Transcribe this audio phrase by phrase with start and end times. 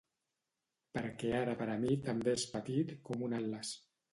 [0.99, 3.79] Perquè ara per a mi també és petit com un atles.